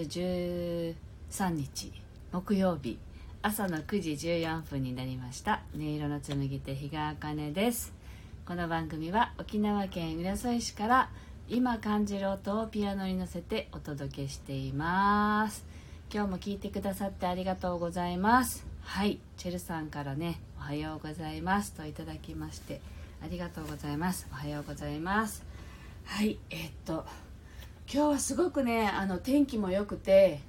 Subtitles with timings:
[0.00, 0.94] 13
[1.50, 1.92] 日
[2.32, 2.98] 木曜日
[3.42, 5.62] 朝の9時14分になりました。
[5.74, 7.92] 音色の紡手日川茜です。
[8.46, 11.10] この番組は沖縄県浦添市から
[11.48, 15.64] 今感じる音をピアノに乗せてお届けしています。
[16.12, 18.66] 今日も聞いてくださってありがとうございます。
[18.82, 21.72] はいチェルさんからねおはようございます。
[21.72, 22.80] といただきまして
[23.22, 24.26] ありがとうございます。
[24.32, 25.44] おはようございます。
[26.06, 27.04] はいえー、っと
[27.92, 30.40] 今日はすごくねあの天気も良くて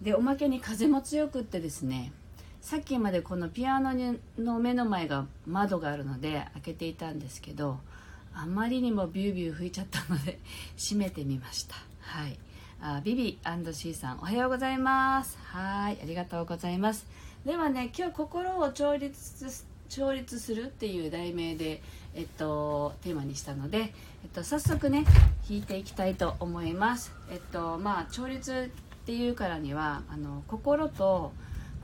[0.00, 2.12] でおまけに風も強くってですね
[2.60, 3.92] さっきまでこのピアノ
[4.38, 7.78] の目の前が窓があるので開けていたんですけど
[8.34, 10.38] あまりにもビュービュー吹いちゃったので
[10.78, 11.76] 閉めてみました。
[12.00, 12.38] はい。
[12.82, 13.38] あビビ
[13.72, 15.36] &C さんおはようございます。
[15.42, 17.06] はいありがとうございます。
[17.44, 21.82] ではね今日心を調律調律するっていう題名で、
[22.14, 25.04] えっと、テーマにしたので、えっと、早速ね
[25.48, 27.12] 弾いていきたいと思います。
[27.30, 31.32] えっとまあ調律っていうからにはあの心と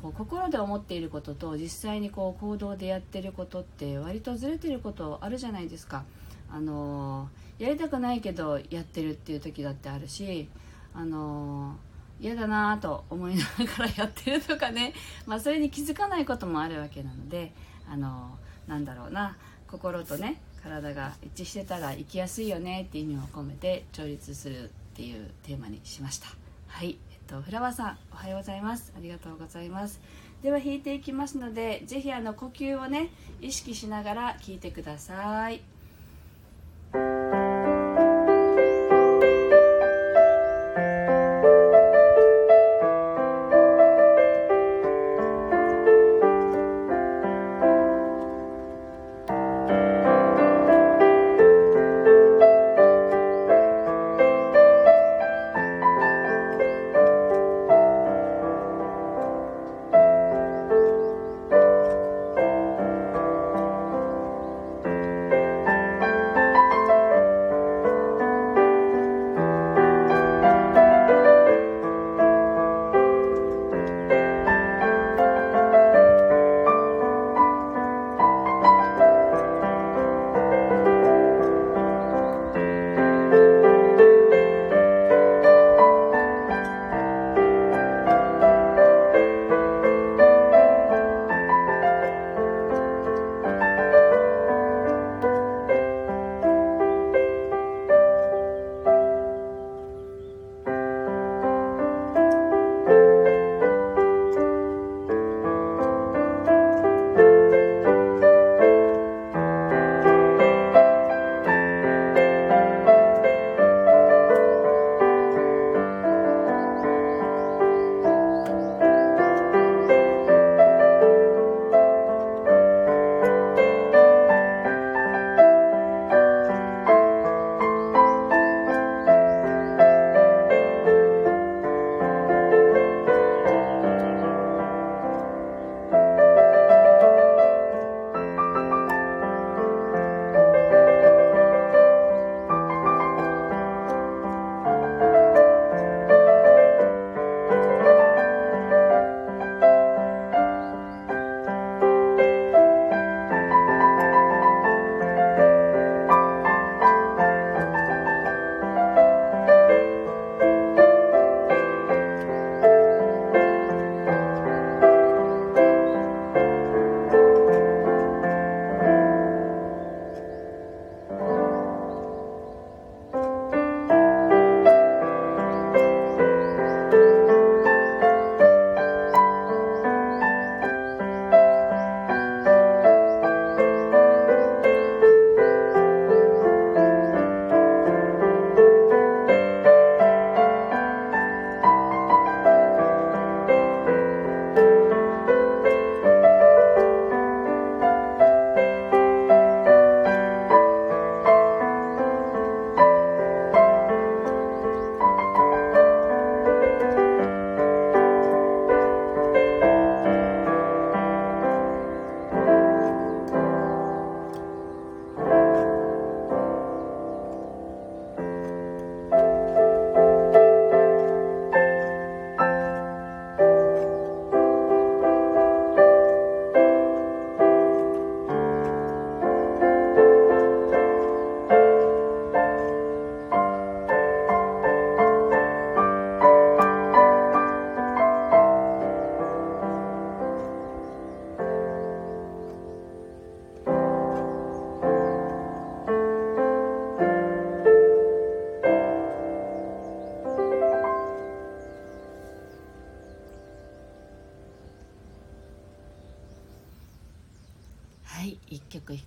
[0.02, 6.04] こう心で思っていることと実際にこう行動でやってることって割とずれてることあるじゃないですか。
[6.50, 10.48] あのやりたくないけどやってるっていう時だってあるし
[10.94, 11.76] あの
[12.20, 14.94] 嫌だなぁと思いながら やってるとかね、
[15.26, 17.52] まあ、それに気づかないこともあるわけなので
[17.90, 19.36] あのなんだろうな。
[19.70, 26.28] 心とね体が一致してたら生きやすいよねって意味を込めて調律するっていうテーマにしました。
[26.66, 26.98] はい。
[27.10, 28.92] えっとフラワーさんおはようございます。
[28.96, 30.00] ありがとうございます。
[30.42, 35.60] では弾いていきますので是非あの呼吸をね意識しながら聞いてください。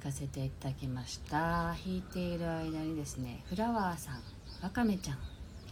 [0.01, 1.75] 弾かせていただきました。
[1.85, 4.15] 弾いている間にですねフラワーさん
[4.63, 5.21] わかめちゃんか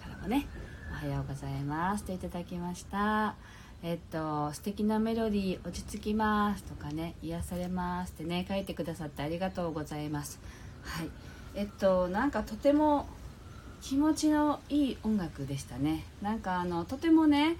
[0.09, 0.47] らもね
[0.91, 3.35] 「おはようございます」といただきました。
[3.83, 10.39] えっと素敵なメロディー落ち着きますとかね癒されますってね書いてくださってありがとうございます。
[10.83, 11.09] はい。
[11.55, 13.07] えっとなんかとても
[13.81, 16.03] 気持ちのいい音楽でしたね。
[16.21, 17.55] なんかあのとてもね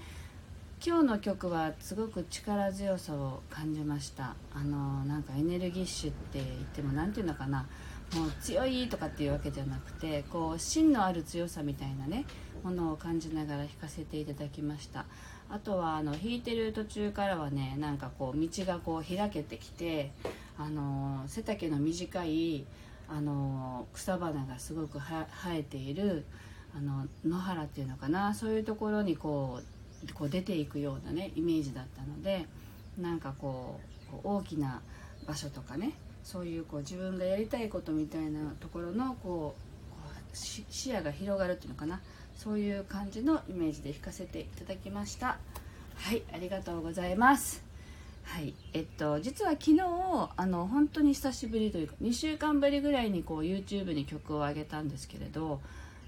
[0.80, 4.36] 今日の曲はすごく力強さを感じました。
[4.54, 7.66] あのなんかエネルギッシュって言っても何て言うのかな。
[8.14, 12.24] もう強いとかっていうわけじゃなくてこう芯のある強さみたいなね
[12.62, 15.04] ものを感じながら弾かせていただきました。
[15.50, 20.12] あとはあの弾いてる途中からはねなんかこう道がこう開けてきて
[20.56, 22.64] あの背丈の短い
[23.08, 25.26] あの草花がすごく生
[25.56, 26.24] えている
[26.76, 28.32] あの野原っていうのかな。
[28.32, 29.77] そういうところにこう
[30.14, 32.46] こう出ていくようなねイメージだったので
[32.98, 33.80] なんかこ
[34.12, 34.80] う大きな
[35.26, 35.92] 場所とかね
[36.24, 39.54] そういうこう自分がやりたいことみたいなところのこ
[40.32, 42.00] う視野が広がるっていうのかな。
[42.38, 45.38] そういう感じのイメージで弾かせていただきました。
[45.96, 47.64] はいありがとうございます。
[48.22, 49.80] はいえっと実は昨日
[50.36, 55.60] あの本当に久しぶりというか2週間ぶりぐらいにこう YouTube に曲を上げたんですけれど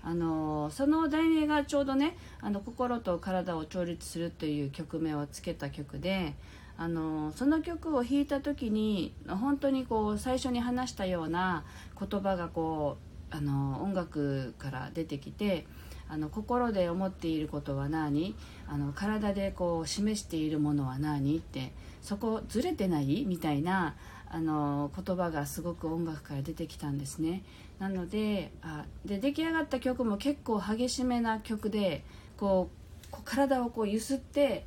[0.03, 6.35] あのその題名がちょうどね「あの心と体を調律する」という曲名をつけた曲で
[6.79, 11.65] あのその曲を弾いた時に本当にこう最初に話したような
[11.99, 12.97] 言葉がこ
[13.33, 15.67] うあの音楽から出てきて
[16.09, 18.35] あの心で思っていることは何？
[18.67, 23.25] あの体でこう示しているものは何ってそこずれてない？
[23.27, 23.95] みたいな
[24.29, 27.45] あの言葉がすごく音楽から出てきたんですね。
[27.81, 32.05] なのであで出来上がった曲も結構激しめな曲で
[32.37, 34.67] こうこう体をこう揺すって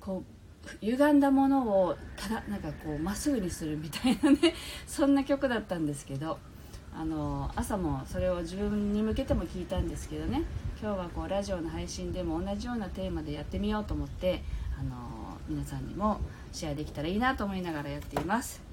[0.00, 4.54] こう歪んだものをただなんかこうまっすぐにするみたいなね
[4.88, 6.38] そんな曲だったんですけど
[6.96, 10.42] あの朝もそれを自分に向けても聞いたんですけどね
[10.80, 14.42] 今日はこうラジオの配信でも同じようなテーマでやってみようと思って
[14.78, 16.18] あの皆さんにも
[16.50, 18.63] シェアできたらいいなと思いながらやっています。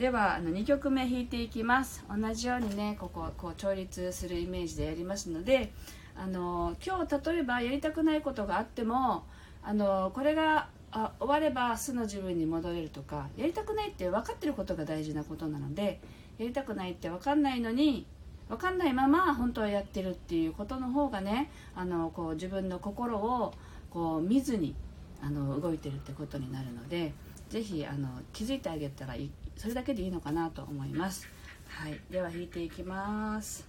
[0.00, 2.02] ではあの2曲目弾いていきます。
[2.08, 5.74] 同じようにねこここう調律するイメージでやりますので
[6.16, 9.26] あの今日例えばやりたくないことがあっても
[9.62, 16.00] あのこれがあ終われば素の自分に戻れるとかやりたくないって分かってることが大事なことなので
[16.38, 18.06] やりたくないって分かんないのに
[18.48, 23.52] 分かんないまま本当はやってるっていうことの方がねあのこう自分の心を
[23.90, 24.74] こう見ずに
[25.22, 27.12] あの動いてるってことになるので
[27.50, 27.86] 是非
[28.32, 29.30] 気づいてあげたらいい
[29.60, 31.28] それだけでいいのかなと思います。
[31.68, 33.68] はい、では弾いていきます。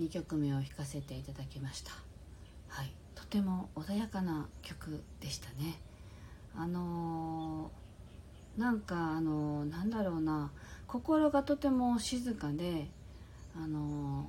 [0.00, 1.92] 2曲目を弾かせていただきました。
[2.68, 2.92] はい。
[3.14, 5.78] とても穏やかな曲でしたね。
[6.56, 10.50] あのー、なんかあのー、なんだろうな。
[10.86, 12.88] 心がとても静かで
[13.54, 14.24] あの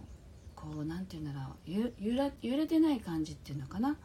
[0.56, 1.54] ー、こうなんて言うんだろう。
[1.66, 3.98] ゆ揺ら揺れてない感じっていうのかな。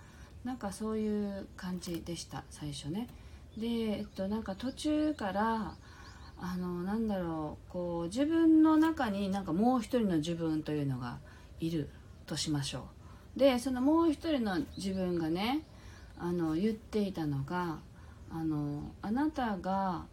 [0.45, 2.45] なんかそういう感じでした。
[2.51, 3.09] 最初ね。
[3.59, 5.75] でえっとなんか途中から
[6.39, 7.73] あのなんだろう。
[7.73, 11.19] こう自分の中になんかもう一人の自分というのが
[11.61, 11.89] いる
[12.27, 12.89] としましょ
[13.37, 13.39] う。
[13.39, 15.63] でそのもう一人の自分がね
[16.19, 17.79] あの言っていたのが
[18.31, 20.07] あのあなたが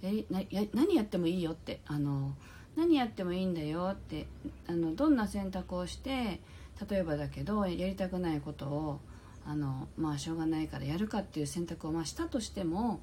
[0.00, 2.34] やりなや何やってもいいよってあの
[2.76, 4.26] 何やってもいいんだよって
[4.68, 6.40] あのどんな選択をして
[6.88, 9.00] 例えばだけどやりたくないことを
[9.44, 13.00] あのまあしょうがないからやるかっていう選択をまあしたとしても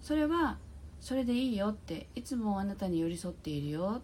[0.00, 0.58] それは
[1.00, 4.02] それでいいよっていつもあなたに寄り添っているよ。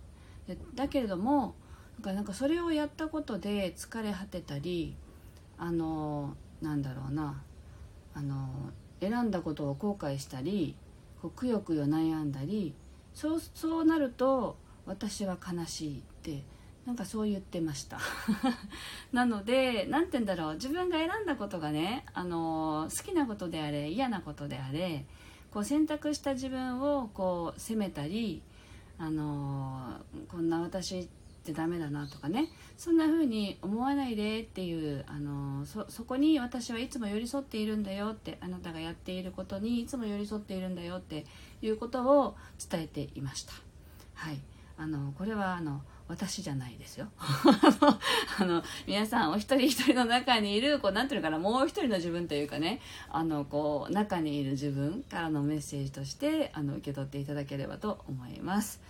[0.75, 1.55] だけれども
[2.05, 4.95] なんかそれをやったことで疲れ果てたり
[5.59, 7.43] あのなんだろうな
[8.15, 8.49] あの
[9.01, 10.77] 選んだことを後悔したり
[11.21, 12.75] こうくよくよ悩んだり
[13.15, 16.43] そうそうなると私は悲しいって
[16.87, 17.99] なんかそう言ってました。
[19.13, 25.05] なので何て言うんだろう自分が選んだことがねあの好きなことであれ嫌なことであれ
[25.51, 28.41] こう選択した自分をこう責めたり
[28.99, 31.11] あのこんな私
[31.49, 32.49] ってダメだなとかね。
[32.77, 41.25] そんな風に思わないでっていうあのそこに私はいつも寄り添っているんだよってあなたがやっていることにいつも寄り添っているんだよって
[41.63, 42.37] いうことを
[42.71, 43.55] 伝えていました。
[44.15, 44.39] はい。
[44.77, 47.09] あのこれはあの私じゃないですよ。
[48.39, 52.81] あの皆さんお一人一人の中にいるこうなんていうのかなもう一人の自分というかね。
[53.11, 58.81] あのこう中にいる自分からのメッセージとしてあの受け取っていただければと思います。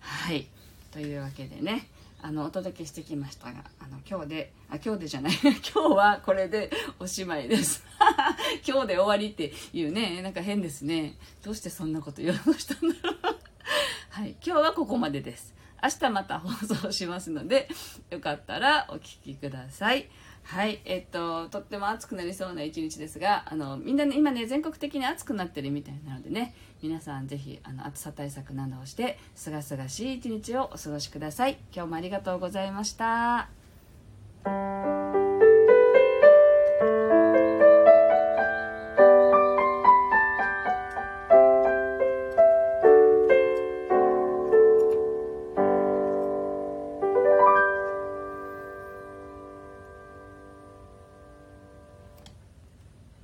[0.00, 0.48] はい。
[0.90, 1.88] というわけでね。
[2.26, 5.32] あのお届けしてきましたがあの今日であ今日でじゃない
[5.72, 7.84] 今日はこれでおしまいです。
[8.66, 11.16] 今日で終わりっていうねなんか変ですね。
[11.44, 13.36] どうしてそんなこと言おうとしたんだろう。
[14.10, 15.54] はい今日はここまでです。
[15.80, 17.68] 明日また放送しますので、
[18.10, 20.08] よかったらお聴きください。
[20.46, 31.58] はい、えっと、とっても暑くなりそうな一日ですが、あの、みんなね、今ね、全国的に暑くなってるみたいなのでね、皆さんぜひ、あの、暑さ対策などをして、すがすがしい一日をお過ごしください。
[31.74, 33.48] 今日もありがとうございました。